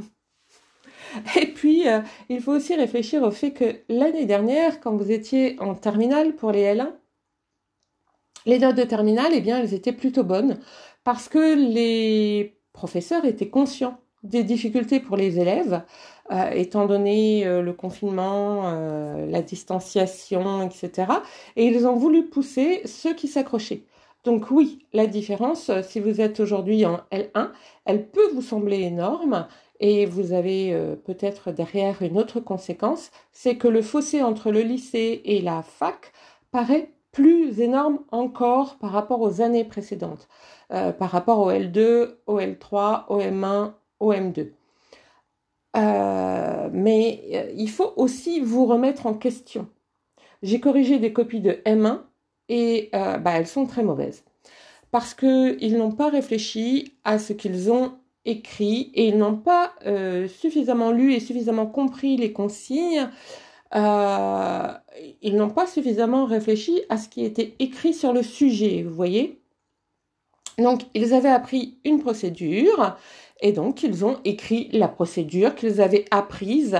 Et 1.40 1.46
puis, 1.46 1.88
euh, 1.88 2.00
il 2.28 2.40
faut 2.40 2.52
aussi 2.52 2.74
réfléchir 2.74 3.22
au 3.22 3.30
fait 3.30 3.52
que 3.52 3.76
l'année 3.88 4.26
dernière, 4.26 4.80
quand 4.80 4.94
vous 4.94 5.10
étiez 5.10 5.56
en 5.60 5.74
terminale 5.74 6.34
pour 6.34 6.52
les 6.52 6.74
L1, 6.74 6.92
les 8.46 8.58
notes 8.58 8.76
de 8.76 8.82
terminale, 8.82 9.32
eh 9.34 9.40
bien, 9.40 9.58
elles 9.58 9.74
étaient 9.74 9.92
plutôt 9.92 10.24
bonnes 10.24 10.58
parce 11.04 11.28
que 11.28 11.54
les 11.54 12.60
professeurs 12.72 13.24
étaient 13.24 13.48
conscients 13.48 13.98
des 14.22 14.42
difficultés 14.42 15.00
pour 15.00 15.16
les 15.16 15.38
élèves, 15.38 15.82
euh, 16.30 16.50
étant 16.50 16.84
donné 16.84 17.46
euh, 17.46 17.62
le 17.62 17.72
confinement, 17.72 18.64
euh, 18.66 19.26
la 19.30 19.40
distanciation, 19.40 20.60
etc. 20.62 21.10
Et 21.56 21.64
ils 21.64 21.86
ont 21.86 21.96
voulu 21.96 22.26
pousser 22.26 22.82
ceux 22.84 23.14
qui 23.14 23.28
s'accrochaient. 23.28 23.84
Donc 24.24 24.50
oui, 24.50 24.84
la 24.92 25.06
différence, 25.06 25.70
si 25.82 26.00
vous 26.00 26.20
êtes 26.20 26.40
aujourd'hui 26.40 26.84
en 26.84 27.00
L1, 27.12 27.50
elle 27.86 28.08
peut 28.08 28.28
vous 28.34 28.42
sembler 28.42 28.80
énorme. 28.80 29.46
Et 29.80 30.06
vous 30.06 30.32
avez 30.32 30.76
peut-être 31.04 31.52
derrière 31.52 32.02
une 32.02 32.18
autre 32.18 32.40
conséquence, 32.40 33.12
c'est 33.30 33.56
que 33.56 33.68
le 33.68 33.80
fossé 33.80 34.22
entre 34.22 34.50
le 34.50 34.62
lycée 34.62 35.22
et 35.24 35.40
la 35.40 35.62
fac 35.62 36.12
paraît 36.50 36.90
plus 37.12 37.60
énorme 37.60 38.00
encore 38.10 38.76
par 38.78 38.90
rapport 38.90 39.20
aux 39.20 39.40
années 39.40 39.64
précédentes, 39.64 40.28
par 40.68 41.10
rapport 41.10 41.38
au 41.38 41.52
L2, 41.52 42.16
au 42.26 42.40
L3, 42.40 43.04
au 43.08 43.20
M1, 43.20 43.70
au 44.00 44.12
M2. 44.12 44.57
Euh, 45.78 46.68
mais 46.72 47.22
euh, 47.32 47.52
il 47.56 47.70
faut 47.70 47.92
aussi 47.96 48.40
vous 48.40 48.66
remettre 48.66 49.06
en 49.06 49.14
question. 49.14 49.68
J'ai 50.42 50.60
corrigé 50.60 50.98
des 50.98 51.12
copies 51.12 51.40
de 51.40 51.52
M1 51.64 52.00
et 52.48 52.90
euh, 52.94 53.18
bah, 53.18 53.32
elles 53.36 53.46
sont 53.46 53.66
très 53.66 53.82
mauvaises 53.82 54.24
parce 54.90 55.14
qu'ils 55.14 55.76
n'ont 55.76 55.92
pas 55.92 56.08
réfléchi 56.08 56.94
à 57.04 57.18
ce 57.18 57.32
qu'ils 57.32 57.70
ont 57.70 57.92
écrit 58.24 58.90
et 58.94 59.08
ils 59.08 59.18
n'ont 59.18 59.36
pas 59.36 59.74
suffisamment 60.28 60.92
lu 60.92 61.14
et 61.14 61.20
suffisamment 61.20 61.66
compris 61.66 62.16
les 62.16 62.32
consignes. 62.32 63.08
ils 63.74 65.36
n'ont 65.36 65.50
pas 65.50 65.66
suffisamment 65.66 66.24
réfléchi 66.24 66.80
à 66.88 66.96
ce 66.96 67.08
qui 67.08 67.24
était 67.24 67.54
écrit 67.58 67.92
sur 67.92 68.12
le 68.12 68.22
sujet, 68.22 68.82
vous 68.82 68.94
voyez? 68.94 69.38
Donc, 70.58 70.82
ils 70.94 71.14
avaient 71.14 71.28
appris 71.28 71.78
une 71.84 72.00
procédure 72.00 72.96
et 73.40 73.52
donc, 73.52 73.82
ils 73.82 74.04
ont 74.04 74.18
écrit 74.24 74.68
la 74.72 74.88
procédure 74.88 75.54
qu'ils 75.54 75.80
avaient 75.80 76.06
apprise 76.10 76.78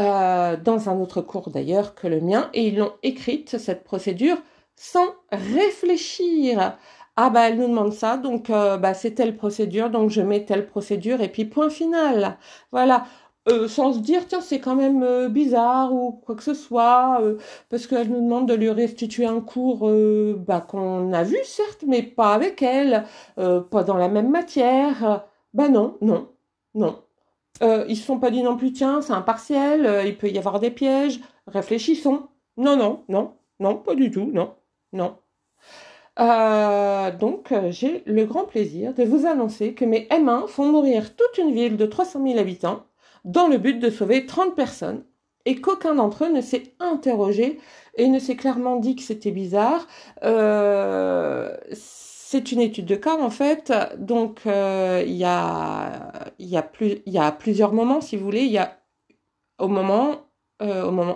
euh, 0.00 0.56
dans 0.56 0.88
un 0.88 0.98
autre 1.00 1.20
cours 1.20 1.50
d'ailleurs 1.50 1.94
que 1.94 2.06
le 2.08 2.20
mien, 2.20 2.48
et 2.54 2.68
ils 2.68 2.78
l'ont 2.78 2.92
écrite, 3.02 3.58
cette 3.58 3.84
procédure, 3.84 4.38
sans 4.74 5.06
réfléchir. 5.30 6.78
Ah 7.16 7.28
bah 7.28 7.48
elle 7.50 7.58
nous 7.58 7.68
demande 7.68 7.92
ça, 7.92 8.16
donc 8.16 8.48
euh, 8.48 8.78
bah, 8.78 8.94
c'est 8.94 9.10
telle 9.12 9.36
procédure, 9.36 9.90
donc 9.90 10.08
je 10.08 10.22
mets 10.22 10.46
telle 10.46 10.66
procédure, 10.66 11.20
et 11.20 11.28
puis 11.28 11.44
point 11.44 11.68
final. 11.70 12.38
Voilà. 12.72 13.04
Euh, 13.48 13.66
sans 13.68 13.92
se 13.94 13.98
dire 13.98 14.28
tiens 14.28 14.40
c'est 14.40 14.60
quand 14.60 14.76
même 14.76 15.26
bizarre 15.26 15.92
ou 15.92 16.12
quoi 16.12 16.36
que 16.36 16.44
ce 16.44 16.54
soit 16.54 17.20
parce 17.70 17.88
qu'elle 17.88 18.08
nous 18.08 18.20
demande 18.20 18.46
de 18.48 18.54
lui 18.54 18.70
restituer 18.70 19.26
un 19.26 19.40
cours 19.40 19.90
bah, 20.36 20.60
qu'on 20.60 21.12
a 21.12 21.24
vu 21.24 21.38
certes 21.44 21.82
mais 21.84 22.04
pas 22.04 22.34
avec 22.34 22.62
elle 22.62 23.04
pas 23.36 23.82
dans 23.82 23.96
la 23.96 24.06
même 24.08 24.30
matière 24.30 25.24
ben 25.54 25.68
non, 25.68 25.98
non, 26.00 26.28
non. 26.74 27.02
Euh, 27.62 27.84
ils 27.88 27.96
se 27.96 28.04
sont 28.06 28.18
pas 28.18 28.30
dit 28.30 28.42
non 28.42 28.56
plus, 28.56 28.72
tiens, 28.72 29.02
c'est 29.02 29.12
un 29.12 29.22
partiel, 29.22 29.86
euh, 29.86 30.04
il 30.04 30.16
peut 30.16 30.30
y 30.30 30.38
avoir 30.38 30.60
des 30.60 30.70
pièges, 30.70 31.20
réfléchissons. 31.46 32.28
Non, 32.56 32.76
non, 32.76 33.04
non, 33.08 33.34
non, 33.60 33.76
pas 33.76 33.94
du 33.94 34.10
tout, 34.10 34.30
non, 34.32 34.54
non. 34.92 35.16
Euh, 36.20 37.10
donc, 37.12 37.52
j'ai 37.70 38.02
le 38.06 38.24
grand 38.26 38.44
plaisir 38.44 38.94
de 38.94 39.04
vous 39.04 39.26
annoncer 39.26 39.74
que 39.74 39.84
mes 39.84 40.06
M1 40.10 40.46
font 40.48 40.66
mourir 40.66 41.14
toute 41.16 41.38
une 41.38 41.52
ville 41.52 41.76
de 41.76 41.86
300 41.86 42.22
000 42.26 42.38
habitants 42.38 42.84
dans 43.24 43.48
le 43.48 43.58
but 43.58 43.78
de 43.78 43.90
sauver 43.90 44.26
30 44.26 44.54
personnes 44.54 45.04
et 45.44 45.60
qu'aucun 45.60 45.94
d'entre 45.94 46.24
eux 46.24 46.32
ne 46.32 46.40
s'est 46.40 46.74
interrogé 46.80 47.58
et 47.96 48.08
ne 48.08 48.18
s'est 48.18 48.36
clairement 48.36 48.76
dit 48.76 48.96
que 48.96 49.02
c'était 49.02 49.30
bizarre. 49.30 49.86
C'est 52.32 52.50
une 52.50 52.62
étude 52.62 52.86
de 52.86 52.94
cas 52.94 53.18
en 53.18 53.28
fait, 53.28 53.70
donc 53.98 54.46
euh, 54.46 55.04
il 55.06 55.16
y, 55.16 55.26
a, 55.26 56.24
plusieurs 57.38 57.74
moments 57.74 58.00
si 58.00 58.16
vous 58.16 58.24
voulez. 58.24 58.44
Il 58.44 58.52
y 58.52 58.56
a 58.56 58.80
au 59.58 59.68
moment, 59.68 60.30
euh, 60.62 61.14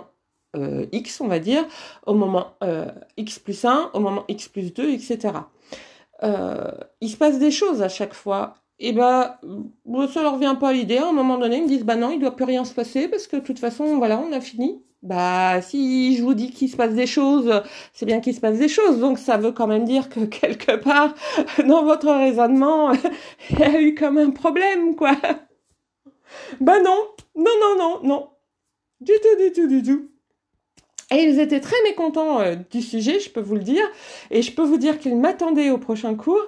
euh, 0.55 0.85
X, 0.91 1.19
on 1.19 1.27
va 1.27 1.39
dire, 1.39 1.65
au 2.05 2.13
moment 2.13 2.53
X 3.17 3.39
plus 3.39 3.65
1, 3.65 3.89
au 3.95 3.99
moment 3.99 4.25
X 4.27 4.47
plus 4.47 4.71
2, 4.71 4.91
etc. 4.91 5.33
il 6.21 7.09
se 7.09 7.17
passe 7.17 7.39
des 7.39 7.49
choses 7.49 7.81
à 7.81 7.89
chaque 7.89 8.13
fois. 8.13 8.53
Et 8.79 8.93
ben, 8.93 9.37
ça 10.13 10.21
leur 10.21 10.37
vient 10.37 10.55
pas 10.55 10.69
à 10.69 10.73
l'idée. 10.73 10.97
À 10.97 11.07
un 11.07 11.11
moment 11.13 11.37
donné, 11.37 11.57
ils 11.57 11.63
me 11.63 11.67
disent, 11.67 11.83
bah 11.83 11.95
non, 11.95 12.11
il 12.11 12.19
doit 12.19 12.35
plus 12.35 12.45
rien 12.45 12.63
se 12.65 12.73
passer 12.73 13.07
parce 13.07 13.27
que 13.27 13.37
de 13.37 13.41
toute 13.41 13.59
façon, 13.59 13.97
voilà, 13.97 14.19
on 14.19 14.31
a 14.31 14.41
fini. 14.41 14.83
Bah, 15.03 15.61
si 15.61 16.15
je 16.17 16.23
vous 16.23 16.33
dis 16.33 16.51
qu'il 16.51 16.69
se 16.69 16.75
passe 16.75 16.93
des 16.93 17.05
choses, 17.07 17.61
c'est 17.93 18.05
bien 18.05 18.19
qu'il 18.19 18.33
se 18.35 18.39
passe 18.39 18.57
des 18.57 18.67
choses. 18.67 18.99
Donc, 18.99 19.19
ça 19.19 19.37
veut 19.37 19.51
quand 19.51 19.67
même 19.67 19.85
dire 19.85 20.09
que 20.09 20.19
quelque 20.25 20.75
part, 20.75 21.13
dans 21.65 21.83
votre 21.83 22.11
raisonnement, 22.11 22.91
il 23.51 23.59
y 23.59 23.63
a 23.63 23.81
eu 23.81 23.95
comme 23.95 24.17
un 24.17 24.31
problème, 24.31 24.95
quoi. 24.95 25.15
Bah 26.59 26.79
non, 26.81 27.07
non, 27.35 27.51
non, 27.61 27.75
non, 27.77 27.99
non. 28.03 28.29
Du 28.99 29.13
tout, 29.21 29.43
du 29.43 29.51
tout, 29.53 29.67
du 29.67 29.83
tout. 29.83 30.09
Et 31.09 31.23
ils 31.23 31.39
étaient 31.39 31.61
très 31.61 31.77
mécontents 31.85 32.41
euh, 32.41 32.55
du 32.69 32.81
sujet, 32.81 33.19
je 33.19 33.29
peux 33.29 33.39
vous 33.39 33.55
le 33.55 33.61
dire. 33.61 33.85
Et 34.29 34.41
je 34.41 34.51
peux 34.51 34.63
vous 34.63 34.77
dire 34.77 34.99
qu'ils 34.99 35.17
m'attendaient 35.17 35.69
au 35.69 35.77
prochain 35.77 36.15
cours. 36.15 36.43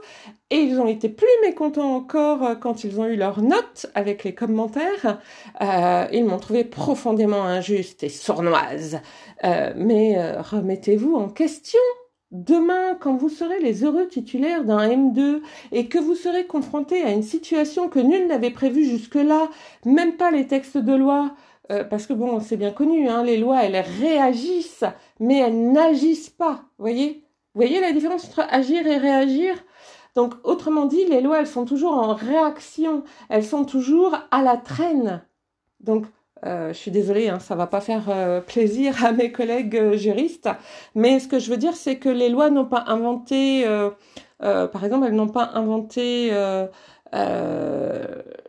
Et 0.49 0.57
ils 0.57 0.79
ont 0.79 0.87
été 0.87 1.07
plus 1.07 1.27
mécontents 1.43 1.95
encore 1.95 2.43
euh, 2.43 2.55
quand 2.55 2.83
ils 2.83 2.99
ont 2.99 3.05
eu 3.05 3.15
leurs 3.15 3.41
notes 3.41 3.85
avec 3.95 4.25
les 4.25 4.35
commentaires. 4.35 5.21
Euh, 5.61 6.07
ils 6.11 6.25
m'ont 6.25 6.39
trouvé 6.39 6.65
profondément 6.65 7.43
injuste 7.43 8.03
et 8.03 8.09
sournoise. 8.09 8.99
mais 9.43 10.17
remettez-vous 10.41 11.15
en 11.15 11.29
question. 11.29 11.79
Demain, 12.31 12.95
quand 12.99 13.15
vous 13.15 13.29
serez 13.29 13.59
les 13.59 13.83
heureux 13.83 14.07
titulaires 14.07 14.63
d'un 14.63 14.87
M2 14.87 15.41
et 15.71 15.87
que 15.87 15.97
vous 15.97 16.13
serez 16.13 16.45
confrontés 16.45 17.01
à 17.01 17.11
une 17.11 17.23
situation 17.23 17.89
que 17.89 17.97
nul 17.97 18.27
n'avait 18.27 18.51
prévue 18.51 18.85
jusque-là, 18.85 19.49
même 19.83 20.15
pas 20.15 20.29
les 20.29 20.45
textes 20.45 20.77
de 20.77 20.93
loi, 20.93 21.33
euh, 21.71 21.83
parce 21.83 22.07
que 22.07 22.13
bon, 22.13 22.39
c'est 22.39 22.57
bien 22.57 22.71
connu, 22.71 23.07
hein, 23.07 23.23
les 23.23 23.37
lois, 23.37 23.63
elles 23.63 23.83
réagissent, 23.99 24.85
mais 25.19 25.37
elles 25.39 25.71
n'agissent 25.71 26.29
pas. 26.31 26.61
Voyez? 26.79 27.23
Vous 27.53 27.61
voyez 27.61 27.79
la 27.79 27.91
différence 27.91 28.25
entre 28.25 28.41
agir 28.49 28.87
et 28.87 28.97
réagir? 28.97 29.55
Donc, 30.15 30.33
autrement 30.43 30.85
dit, 30.85 31.05
les 31.05 31.21
lois, 31.21 31.39
elles 31.39 31.47
sont 31.47 31.65
toujours 31.65 31.93
en 31.93 32.15
réaction, 32.15 33.03
elles 33.29 33.45
sont 33.45 33.65
toujours 33.65 34.17
à 34.31 34.41
la 34.41 34.57
traîne. 34.57 35.23
Donc, 35.79 36.05
euh, 36.45 36.69
je 36.69 36.77
suis 36.77 36.91
désolée, 36.91 37.29
hein, 37.29 37.39
ça 37.39 37.55
va 37.55 37.67
pas 37.67 37.81
faire 37.81 38.05
euh, 38.09 38.41
plaisir 38.41 39.05
à 39.05 39.11
mes 39.11 39.31
collègues 39.31 39.93
juristes, 39.93 40.49
mais 40.95 41.19
ce 41.19 41.27
que 41.27 41.37
je 41.37 41.51
veux 41.51 41.57
dire, 41.57 41.75
c'est 41.75 41.97
que 41.97 42.09
les 42.09 42.29
lois 42.29 42.49
n'ont 42.49 42.65
pas 42.65 42.85
inventé, 42.87 43.65
par 44.39 44.83
exemple, 44.83 45.05
elles 45.07 45.15
n'ont 45.15 45.27
pas 45.27 45.51
inventé 45.53 46.31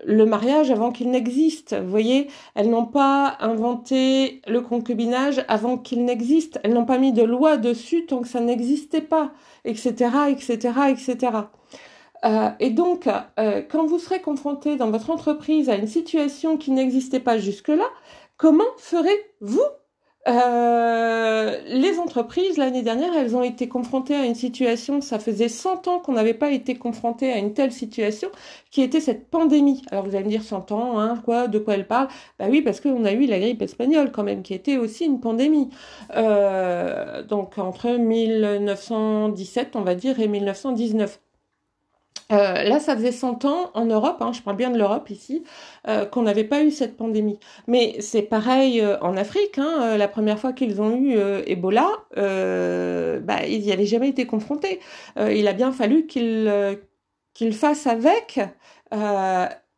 le 0.04 0.24
mariage 0.26 0.70
avant 0.70 0.92
qu'il 0.92 1.10
n'existe. 1.10 1.74
Vous 1.74 1.90
voyez, 1.90 2.28
elles 2.54 2.70
n'ont 2.70 2.86
pas 2.86 3.36
inventé 3.40 4.42
le 4.46 4.60
concubinage 4.60 5.44
avant 5.48 5.78
qu'il 5.78 6.04
n'existe. 6.04 6.60
Elles 6.62 6.72
n'ont 6.72 6.84
pas 6.84 6.98
mis 6.98 7.12
de 7.12 7.22
loi 7.22 7.56
dessus 7.56 8.06
tant 8.06 8.20
que 8.20 8.28
ça 8.28 8.40
n'existait 8.40 9.00
pas, 9.00 9.32
etc., 9.64 10.10
etc., 10.30 10.72
etc. 10.90 11.30
Euh, 12.24 12.50
et 12.60 12.70
donc, 12.70 13.08
euh, 13.38 13.62
quand 13.68 13.86
vous 13.86 13.98
serez 13.98 14.20
confronté 14.20 14.76
dans 14.76 14.90
votre 14.90 15.10
entreprise 15.10 15.70
à 15.70 15.76
une 15.76 15.86
situation 15.86 16.56
qui 16.56 16.70
n'existait 16.70 17.20
pas 17.20 17.38
jusque-là, 17.38 17.86
comment 18.36 18.64
ferez-vous 18.76 19.60
Euh, 20.28 21.58
les 21.66 21.98
entreprises, 21.98 22.58
l'année 22.58 22.82
dernière, 22.82 23.14
elles 23.16 23.34
ont 23.36 23.42
été 23.42 23.68
confrontées 23.68 24.14
à 24.14 24.26
une 24.26 24.34
situation, 24.34 25.00
ça 25.00 25.18
faisait 25.18 25.48
100 25.48 25.88
ans 25.88 25.98
qu'on 25.98 26.12
n'avait 26.12 26.34
pas 26.34 26.50
été 26.50 26.74
confronté 26.74 27.32
à 27.32 27.38
une 27.38 27.54
telle 27.54 27.72
situation, 27.72 28.28
qui 28.70 28.82
était 28.82 29.00
cette 29.00 29.30
pandémie. 29.30 29.82
Alors 29.90 30.04
vous 30.04 30.14
allez 30.14 30.24
me 30.24 30.28
dire 30.30 30.42
100 30.42 30.72
ans, 30.72 30.98
hein, 31.00 31.20
quoi, 31.24 31.48
de 31.48 31.58
quoi 31.58 31.74
elle 31.74 31.86
parle? 31.86 32.08
Bah 32.38 32.46
oui, 32.50 32.60
parce 32.60 32.80
qu'on 32.80 33.04
a 33.06 33.12
eu 33.12 33.26
la 33.26 33.38
grippe 33.38 33.62
espagnole 33.62 34.12
quand 34.12 34.22
même, 34.22 34.42
qui 34.42 34.52
était 34.52 34.76
aussi 34.76 35.06
une 35.06 35.20
pandémie. 35.20 35.70
Euh, 36.14 37.22
donc 37.22 37.56
entre 37.58 37.88
1917, 37.88 39.74
on 39.74 39.82
va 39.82 39.94
dire, 39.94 40.20
et 40.20 40.28
1919. 40.28 41.18
Euh, 42.32 42.62
là, 42.62 42.78
ça 42.78 42.96
faisait 42.96 43.12
100 43.12 43.44
ans 43.44 43.70
en 43.74 43.84
Europe, 43.86 44.18
hein, 44.20 44.32
je 44.32 44.40
parle 44.42 44.56
bien 44.56 44.70
de 44.70 44.78
l'Europe 44.78 45.10
ici, 45.10 45.42
euh, 45.88 46.04
qu'on 46.06 46.22
n'avait 46.22 46.44
pas 46.44 46.62
eu 46.62 46.70
cette 46.70 46.96
pandémie. 46.96 47.38
Mais 47.66 47.96
c'est 48.00 48.22
pareil 48.22 48.80
euh, 48.80 48.98
en 49.00 49.16
Afrique. 49.16 49.58
Hein, 49.58 49.96
la 49.96 50.08
première 50.08 50.38
fois 50.38 50.52
qu'ils 50.52 50.80
ont 50.80 50.94
eu 50.96 51.16
Ebola, 51.46 51.88
bah, 52.16 53.46
ils 53.46 53.60
n'y 53.62 53.72
avaient 53.72 53.86
jamais 53.86 54.08
été 54.08 54.26
confrontés. 54.26 54.80
il 55.16 55.46
a 55.48 55.52
bien 55.52 55.72
fallu 55.72 56.06
qu'ils 56.06 56.78
qu'ils 57.34 57.54
fassent 57.54 57.86
avec 57.86 58.40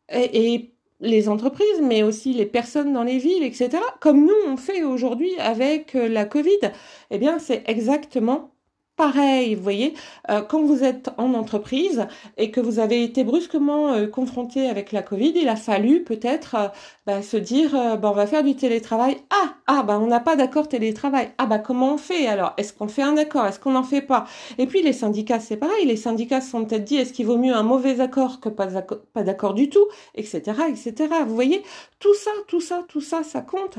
et, 0.09 0.69
les 0.99 1.27
entreprises, 1.27 1.81
mais 1.81 2.01
aussi 2.01 2.33
les 2.33 2.45
personnes 2.45 2.93
dans 2.93 3.03
les 3.03 3.17
villes, 3.17 3.43
etc. 3.43 3.71
Comme 3.99 4.25
nous 4.25 4.33
on 4.47 4.55
fait 4.57 4.83
aujourd'hui 4.83 5.31
avec 5.39 5.93
la 5.93 6.25
Covid. 6.25 6.71
Eh 7.11 7.17
bien, 7.17 7.39
c'est 7.39 7.63
exactement 7.67 8.52
pareil, 8.95 9.55
vous 9.55 9.63
voyez, 9.63 9.95
euh, 10.29 10.41
quand 10.41 10.61
vous 10.61 10.83
êtes 10.83 11.09
en 11.17 11.33
entreprise 11.33 12.05
et 12.37 12.51
que 12.51 12.59
vous 12.59 12.77
avez 12.79 13.03
été 13.03 13.23
brusquement 13.23 13.93
euh, 13.93 14.07
confronté 14.07 14.69
avec 14.69 14.91
la 14.91 15.01
Covid, 15.01 15.33
il 15.35 15.49
a 15.49 15.55
fallu 15.55 16.03
peut-être 16.03 16.55
euh, 16.55 16.67
bah, 17.07 17.21
se 17.23 17.37
dire, 17.37 17.71
bah, 17.71 18.11
on 18.11 18.13
va 18.13 18.27
faire 18.27 18.43
du 18.43 18.55
télétravail. 18.55 19.17
Ah, 19.31 19.55
ah, 19.67 19.83
bah, 19.83 19.99
on 19.99 20.07
n'a 20.07 20.19
pas 20.19 20.35
d'accord 20.35 20.67
télétravail. 20.69 21.31
Ah, 21.39 21.47
bah, 21.47 21.57
comment 21.57 21.95
on 21.95 21.97
fait 21.97 22.27
alors? 22.27 22.53
Est-ce 22.57 22.71
qu'on 22.71 22.87
fait 22.87 23.01
un 23.01 23.17
accord? 23.17 23.45
Est-ce 23.47 23.59
qu'on 23.59 23.71
n'en 23.71 23.83
fait 23.83 24.01
pas? 24.01 24.25
Et 24.59 24.67
puis 24.67 24.83
les 24.83 24.93
syndicats, 24.93 25.39
c'est 25.39 25.57
pareil. 25.57 25.85
Les 25.85 25.97
syndicats 25.97 26.41
se 26.41 26.51
sont 26.51 26.63
peut-être 26.65 26.83
dit, 26.83 26.97
est-ce 26.97 27.13
qu'il 27.13 27.25
vaut 27.25 27.37
mieux 27.37 27.53
un 27.53 27.63
mauvais 27.63 27.99
accord 27.99 28.39
que 28.39 28.49
pas 28.49 29.23
d'accord 29.23 29.53
du 29.55 29.69
tout, 29.69 29.85
etc., 30.15 30.41
etc. 30.69 30.93
Vous 31.25 31.35
voyez, 31.35 31.63
tout 31.99 32.13
ça, 32.13 32.31
tout 32.47 32.61
ça, 32.61 32.83
tout 32.87 33.01
ça, 33.01 33.23
ça 33.23 33.41
compte. 33.41 33.77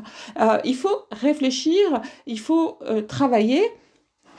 il 0.65 0.75
faut 0.75 1.07
réfléchir, 1.13 2.03
il 2.27 2.41
faut 2.41 2.79
travailler 3.09 3.63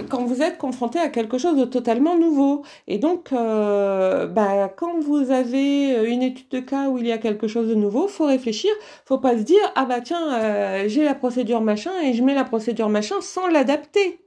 quand 0.10 0.26
vous 0.26 0.42
êtes 0.42 0.58
confronté 0.58 1.00
à 1.00 1.10
quelque 1.10 1.38
chose 1.38 1.58
de 1.58 1.66
totalement 1.66 2.18
nouveau. 2.18 2.64
Et 2.88 2.98
donc, 2.98 3.32
euh, 3.32 4.28
bah, 4.28 4.70
quand 4.76 5.00
vous 5.00 5.32
avez 5.32 6.06
une 6.06 6.22
étude 6.22 6.50
de 6.50 6.60
cas 6.60 6.90
où 6.90 6.98
il 6.98 7.08
y 7.08 7.12
a 7.12 7.18
quelque 7.18 7.48
chose 7.48 7.68
de 7.68 7.76
nouveau, 7.76 8.08
faut 8.08 8.26
réfléchir. 8.26 8.72
Faut 9.06 9.18
pas 9.18 9.38
se 9.38 9.44
dire 9.44 9.62
ah 9.76 9.86
bah 9.86 10.02
tiens 10.02 10.34
euh, 10.34 10.86
j'ai 10.88 11.04
la 11.04 11.16
procédure 11.16 11.62
machin 11.62 11.92
et 12.04 12.14
je 12.14 12.24
mets 12.24 12.36
la 12.36 12.44
procédure 12.44 12.90
machin 12.90 13.16
sans 13.22 13.48
l'adapter. 13.48 14.20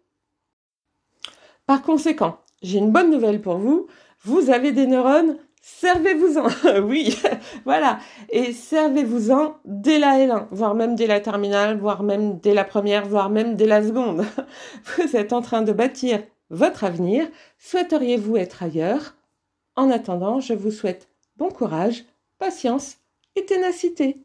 Par 1.67 1.83
conséquent, 1.83 2.39
j'ai 2.63 2.79
une 2.79 2.91
bonne 2.91 3.11
nouvelle 3.11 3.41
pour 3.41 3.59
vous. 3.59 3.87
Vous 4.23 4.51
avez 4.51 4.73
des 4.73 4.87
neurones 4.87 5.37
servez-vous-en, 5.81 6.81
oui, 6.83 7.17
voilà, 7.65 7.99
et 8.31 8.53
servez-vous-en 8.53 9.59
dès 9.65 9.99
la 9.99 10.19
L1, 10.19 10.47
voire 10.51 10.75
même 10.75 10.95
dès 10.95 11.07
la 11.07 11.21
terminale, 11.21 11.79
voire 11.79 12.03
même 12.03 12.39
dès 12.39 12.55
la 12.55 12.65
première, 12.65 13.07
voire 13.07 13.31
même 13.31 13.55
dès 13.55 13.67
la 13.67 13.83
seconde. 13.83 14.25
Vous 14.97 15.17
êtes 15.17 15.33
en 15.33 15.43
train 15.43 15.63
de 15.63 15.73
bâtir 15.73 16.23
votre 16.51 16.85
avenir, 16.85 17.29
souhaiteriez-vous 17.59 18.37
être 18.37 18.63
ailleurs? 18.63 19.17
En 19.77 19.91
attendant, 19.91 20.41
je 20.41 20.55
vous 20.55 20.71
souhaite 20.71 21.09
bon 21.37 21.51
courage, 21.51 22.05
patience 22.39 22.97
et 23.37 23.45
ténacité. 23.45 24.25